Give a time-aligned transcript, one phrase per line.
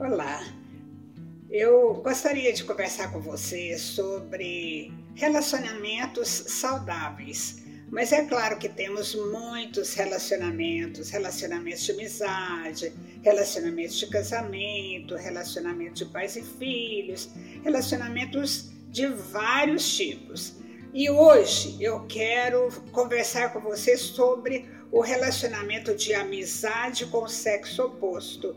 [0.00, 0.46] Olá,
[1.50, 7.64] eu gostaria de conversar com você sobre relacionamentos saudáveis.
[7.90, 12.92] Mas é claro que temos muitos relacionamentos, relacionamentos de amizade,
[13.24, 17.30] relacionamentos de casamento, relacionamentos de pais e filhos,
[17.64, 20.54] relacionamentos de vários tipos.
[20.94, 27.82] E hoje eu quero conversar com você sobre o relacionamento de amizade com o sexo
[27.82, 28.54] oposto.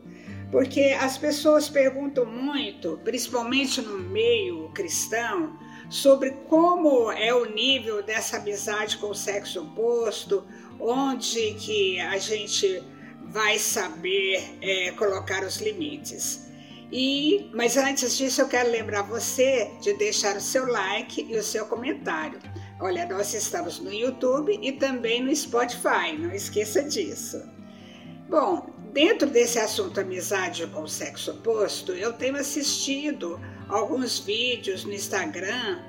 [0.52, 5.58] Porque as pessoas perguntam muito, principalmente no meio cristão,
[5.90, 10.46] sobre como é o nível dessa amizade com o sexo oposto,
[10.80, 12.84] onde que a gente
[13.24, 16.52] vai saber é, colocar os limites.
[16.92, 21.44] E, mas antes disso, eu quero lembrar você de deixar o seu like e o
[21.44, 22.40] seu comentário.
[22.82, 27.42] Olha, nós estamos no YouTube e também no Spotify, não esqueça disso.
[28.28, 34.94] Bom, dentro desse assunto amizade com o sexo oposto, eu tenho assistido alguns vídeos no
[34.94, 35.80] Instagram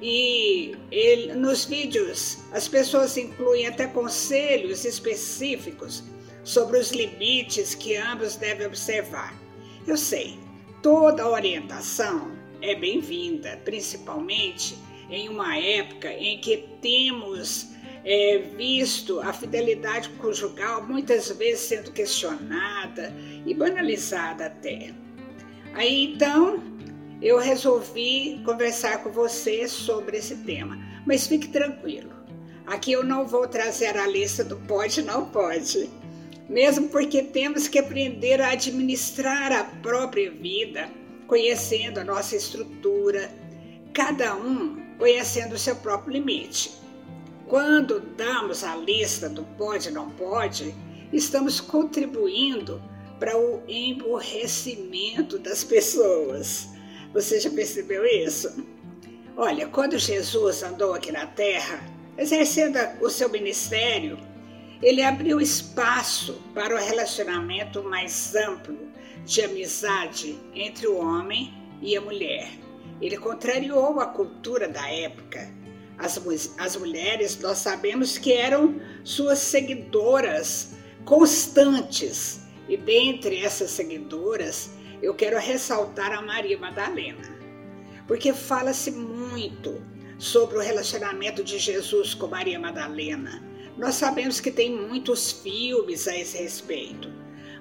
[0.00, 6.02] e ele, nos vídeos as pessoas incluem até conselhos específicos
[6.44, 9.40] sobre os limites que ambos devem observar.
[9.86, 10.38] Eu sei,
[10.82, 14.76] Toda orientação é bem-vinda, principalmente
[15.08, 17.68] em uma época em que temos
[18.04, 23.12] é, visto a fidelidade conjugal muitas vezes sendo questionada
[23.46, 24.92] e banalizada até.
[25.74, 26.62] Aí então
[27.20, 32.12] eu resolvi conversar com você sobre esse tema, mas fique tranquilo.
[32.66, 35.90] Aqui eu não vou trazer a lista do pode não pode
[36.52, 40.90] mesmo porque temos que aprender a administrar a própria vida,
[41.26, 43.30] conhecendo a nossa estrutura,
[43.94, 46.81] cada um conhecendo o seu próprio limite.
[47.52, 50.74] Quando damos a lista do pode e não pode,
[51.12, 52.82] estamos contribuindo
[53.20, 56.70] para o emborrecimento das pessoas.
[57.12, 58.66] Você já percebeu isso?
[59.36, 61.84] Olha, quando Jesus andou aqui na terra,
[62.16, 64.18] exercendo o seu ministério,
[64.80, 68.78] ele abriu espaço para o relacionamento mais amplo
[69.26, 72.48] de amizade entre o homem e a mulher.
[72.98, 75.60] Ele contrariou a cultura da época.
[76.02, 76.20] As,
[76.58, 80.74] as mulheres, nós sabemos que eram suas seguidoras
[81.04, 84.70] constantes, e dentre essas seguidoras,
[85.00, 87.38] eu quero ressaltar a Maria Madalena,
[88.06, 89.82] porque fala-se muito
[90.18, 96.16] sobre o relacionamento de Jesus com Maria Madalena nós sabemos que tem muitos filmes a
[96.16, 97.10] esse respeito,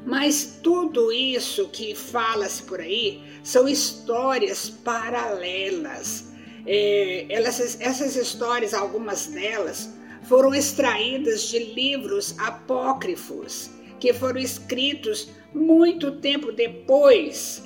[0.06, 6.31] mas tudo isso que fala-se por aí são histórias paralelas.
[6.66, 9.90] É, elas, essas histórias, algumas delas,
[10.24, 17.64] foram extraídas de livros apócrifos que foram escritos muito tempo depois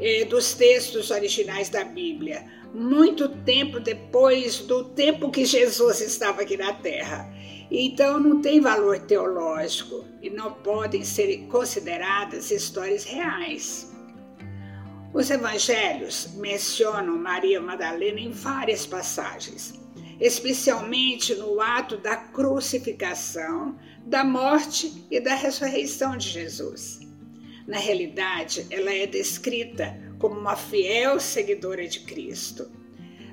[0.00, 2.44] é, dos textos originais da Bíblia,
[2.74, 7.32] muito tempo depois do tempo que Jesus estava aqui na Terra.
[7.70, 13.90] Então não tem valor teológico e não podem ser consideradas histórias reais.
[15.12, 19.74] Os evangelhos mencionam Maria Madalena em várias passagens,
[20.20, 27.00] especialmente no ato da crucificação, da morte e da ressurreição de Jesus.
[27.66, 32.70] Na realidade, ela é descrita como uma fiel seguidora de Cristo.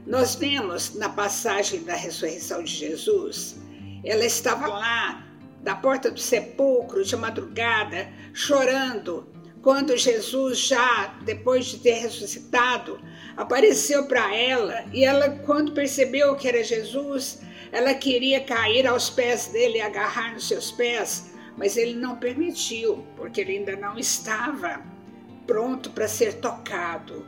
[0.05, 3.57] Nós vemos na passagem da ressurreição de Jesus
[4.03, 5.25] ela estava lá,
[5.61, 9.27] da porta do sepulcro, de madrugada, chorando,
[9.61, 12.99] quando Jesus, já depois de ter ressuscitado,
[13.35, 19.47] apareceu para ela e ela, quando percebeu que era Jesus, ela queria cair aos pés
[19.47, 24.81] dele e agarrar nos seus pés, mas ele não permitiu, porque ele ainda não estava
[25.45, 27.25] pronto para ser tocado.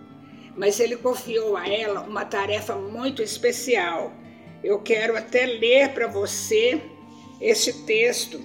[0.55, 4.13] Mas ele confiou a ela uma tarefa muito especial
[4.63, 6.81] eu quero até ler para você
[7.39, 8.39] esse texto.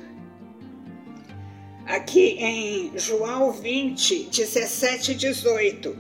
[1.87, 5.97] Aqui em João 20, 17 e 18,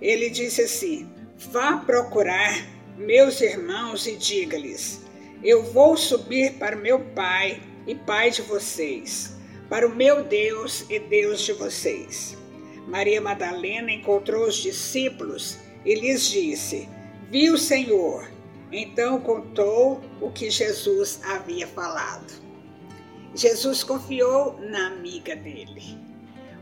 [0.00, 1.08] ele disse assim:
[1.50, 2.66] Vá procurar
[2.98, 5.00] meus irmãos e diga-lhes:
[5.42, 9.34] Eu vou subir para meu Pai e Pai de vocês,
[9.70, 12.36] para o meu Deus e Deus de vocês.
[12.86, 15.56] Maria Madalena encontrou os discípulos
[15.86, 16.86] e lhes disse:
[17.30, 18.28] Vi o Senhor
[18.76, 22.43] então contou o que Jesus havia falado.
[23.34, 25.98] Jesus confiou na amiga dele.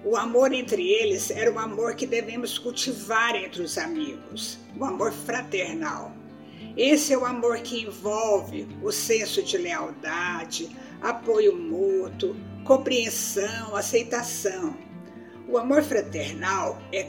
[0.05, 5.13] O amor entre eles era um amor que devemos cultivar entre os amigos, o amor
[5.13, 6.13] fraternal.
[6.77, 12.35] Esse é o amor que envolve o senso de lealdade, apoio mútuo,
[12.65, 14.75] compreensão, aceitação.
[15.47, 17.07] O amor fraternal é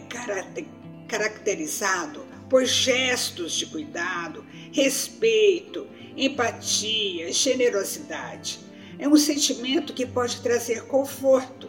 [1.07, 5.87] caracterizado por gestos de cuidado, respeito,
[6.17, 8.72] empatia, generosidade.
[9.03, 11.67] É um sentimento que pode trazer conforto.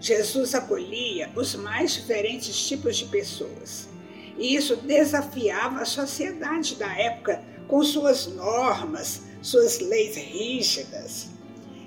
[0.00, 3.86] Jesus acolhia os mais diferentes tipos de pessoas.
[4.38, 11.28] E isso desafiava a sociedade da época com suas normas, suas leis rígidas.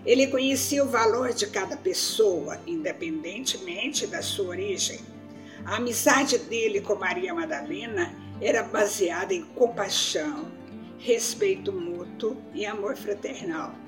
[0.06, 5.00] Ele conhecia o valor de cada pessoa, independentemente da sua origem.
[5.66, 10.52] A amizade dele com Maria Madalena era baseada em compaixão,
[11.00, 13.87] respeito mútuo e amor fraternal.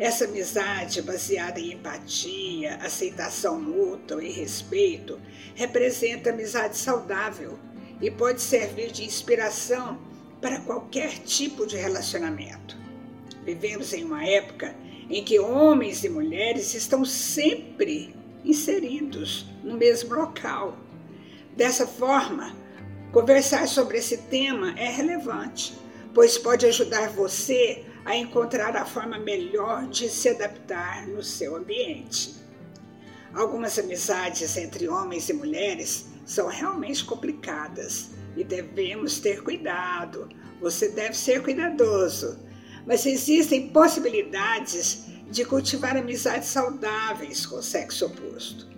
[0.00, 5.20] Essa amizade baseada em empatia, aceitação mútua e respeito
[5.54, 7.58] representa amizade saudável
[8.00, 10.00] e pode servir de inspiração
[10.40, 12.78] para qualquer tipo de relacionamento.
[13.44, 14.74] Vivemos em uma época
[15.10, 20.78] em que homens e mulheres estão sempre inseridos no mesmo local.
[21.54, 22.56] Dessa forma,
[23.12, 25.74] conversar sobre esse tema é relevante,
[26.14, 32.34] pois pode ajudar você a encontrar a forma melhor de se adaptar no seu ambiente.
[33.34, 40.28] Algumas amizades entre homens e mulheres são realmente complicadas e devemos ter cuidado.
[40.60, 42.50] Você deve ser cuidadoso
[42.86, 48.68] mas existem possibilidades de cultivar amizades saudáveis com o sexo oposto.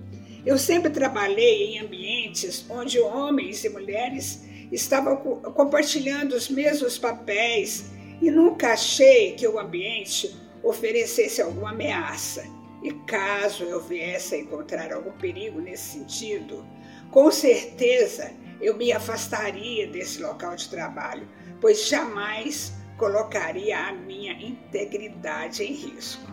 [0.45, 7.91] Eu sempre trabalhei em ambientes onde homens e mulheres estavam compartilhando os mesmos papéis
[8.21, 12.45] e nunca achei que o ambiente oferecesse alguma ameaça.
[12.83, 16.67] E caso eu viesse a encontrar algum perigo nesse sentido,
[17.11, 21.29] com certeza eu me afastaria desse local de trabalho,
[21.61, 26.31] pois jamais colocaria a minha integridade em risco.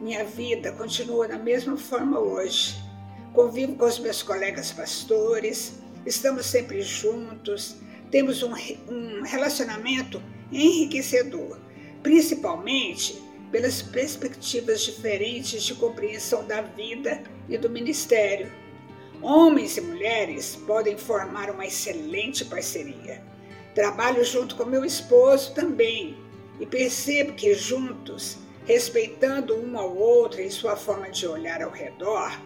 [0.00, 2.74] Minha vida continua da mesma forma hoje.
[3.32, 7.76] Convivo com os meus colegas pastores, estamos sempre juntos,
[8.10, 8.52] temos um,
[8.88, 10.22] um relacionamento
[10.52, 11.58] enriquecedor,
[12.02, 18.52] principalmente pelas perspectivas diferentes de compreensão da vida e do ministério.
[19.22, 23.22] Homens e mulheres podem formar uma excelente parceria
[23.74, 26.16] Trabalho junto com meu esposo também
[26.60, 32.40] e percebo que juntos, respeitando um ao outro em sua forma de olhar ao redor,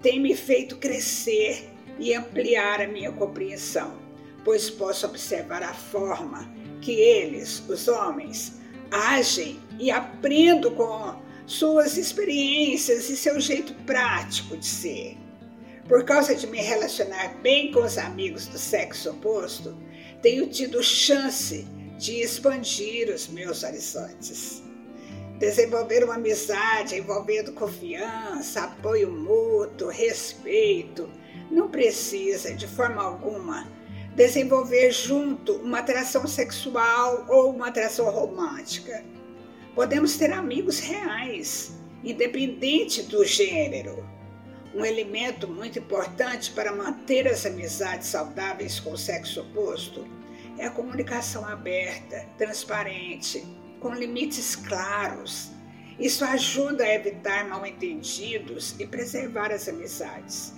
[0.00, 1.68] tem me feito crescer
[1.98, 3.98] e ampliar a minha compreensão,
[4.44, 6.50] pois posso observar a forma
[6.80, 8.60] que eles, os homens,
[8.90, 15.16] agem e aprendo com suas experiências e seu jeito prático de ser.
[15.88, 19.74] Por causa de me relacionar bem com os amigos do sexo oposto,
[20.20, 21.66] tenho tido chance
[21.96, 24.62] de expandir os meus horizontes.
[25.38, 31.08] Desenvolver uma amizade envolvendo confiança, apoio mútuo, respeito,
[31.50, 33.66] não precisa, de forma alguma,
[34.14, 39.04] desenvolver junto uma atração sexual ou uma atração romântica.
[39.74, 41.72] Podemos ter amigos reais,
[42.02, 44.04] independente do gênero.
[44.74, 50.04] Um elemento muito importante para manter as amizades saudáveis com o sexo oposto
[50.58, 53.46] é a comunicação aberta, transparente,
[53.80, 55.52] com limites claros.
[55.98, 60.57] Isso ajuda a evitar mal-entendidos e preservar as amizades.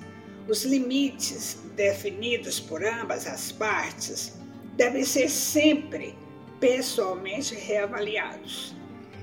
[0.50, 4.32] Os limites definidos por ambas as partes
[4.76, 6.12] devem ser sempre
[6.58, 8.74] pessoalmente reavaliados.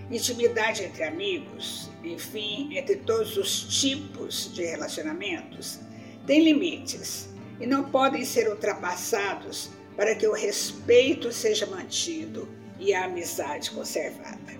[0.10, 5.82] Intimidade entre amigos, enfim, entre todos os tipos de relacionamentos,
[6.25, 7.28] tem limites
[7.60, 12.48] e não podem ser ultrapassados para que o respeito seja mantido
[12.80, 14.56] e a amizade conservada.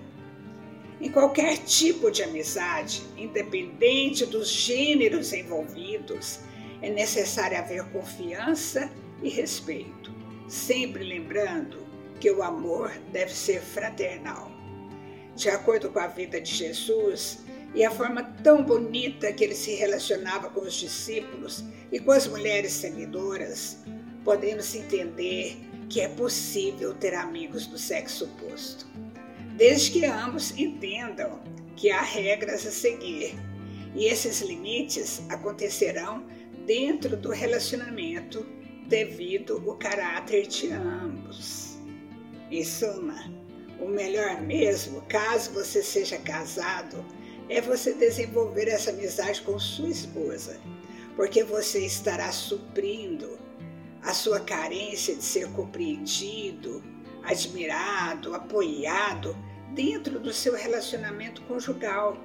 [1.00, 6.40] Em qualquer tipo de amizade, independente dos gêneros envolvidos,
[6.82, 8.90] é necessário haver confiança
[9.22, 10.14] e respeito,
[10.48, 11.86] sempre lembrando
[12.20, 14.50] que o amor deve ser fraternal.
[15.34, 17.44] De acordo com a vida de Jesus
[17.74, 22.26] e a forma tão bonita que ele se relacionava com os discípulos e com as
[22.26, 23.78] mulheres seguidoras,
[24.24, 25.56] podemos entender
[25.88, 28.86] que é possível ter amigos do sexo oposto,
[29.56, 31.40] desde que ambos entendam
[31.76, 33.34] que há regras a seguir
[33.94, 36.24] e esses limites acontecerão
[36.68, 38.46] dentro do relacionamento
[38.86, 41.78] devido ao caráter de ambos.
[42.50, 43.32] Em suma,
[43.80, 47.02] o melhor mesmo, caso você seja casado,
[47.48, 50.60] é você desenvolver essa amizade com sua esposa,
[51.16, 53.38] porque você estará suprindo
[54.02, 56.84] a sua carência de ser compreendido,
[57.22, 59.34] admirado, apoiado
[59.74, 62.22] dentro do seu relacionamento conjugal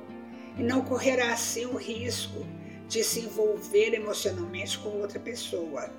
[0.58, 2.46] e não correrá assim o risco
[2.88, 5.90] de se envolver emocionalmente com outra pessoa.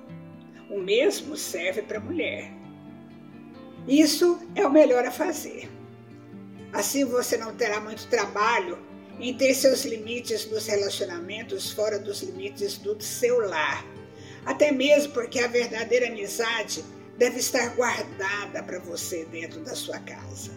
[0.69, 2.51] O mesmo serve para a mulher.
[3.87, 5.69] Isso é o melhor a fazer.
[6.73, 8.77] Assim você não terá muito trabalho
[9.19, 13.85] em ter seus limites nos relacionamentos fora dos limites do seu lar.
[14.45, 16.83] Até mesmo porque a verdadeira amizade
[17.17, 20.51] deve estar guardada para você dentro da sua casa.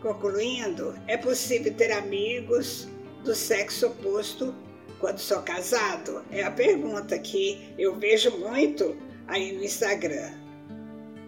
[0.00, 2.88] Concluindo, é possível ter amigos
[3.22, 4.52] do sexo oposto
[5.02, 6.24] quando sou casado?
[6.30, 10.30] É a pergunta que eu vejo muito aí no Instagram.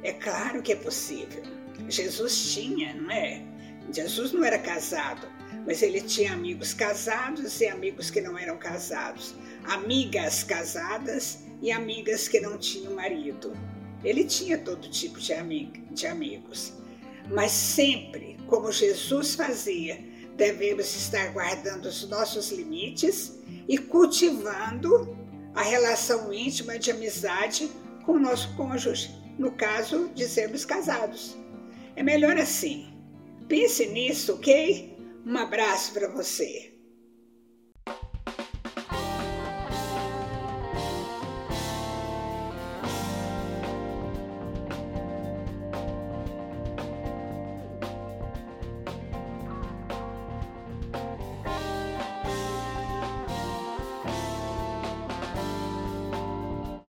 [0.05, 1.43] É claro que é possível.
[1.89, 3.43] Jesus tinha, não é?
[3.93, 5.27] Jesus não era casado,
[5.67, 12.29] mas ele tinha amigos casados e amigos que não eram casados, amigas casadas e amigas
[12.29, 13.53] que não tinham marido.
[14.05, 15.35] Ele tinha todo tipo de,
[15.91, 16.75] de amigos,
[17.29, 19.99] mas sempre, como Jesus fazia,
[20.37, 23.35] devemos estar guardando os nossos limites
[23.69, 25.17] e cultivando
[25.55, 27.71] a relação íntima de amizade
[28.05, 31.37] com o nosso cônjuge, no caso de sermos casados.
[31.97, 32.93] É melhor assim.
[33.49, 34.97] Pense nisso, ok?
[35.25, 36.74] Um abraço para você.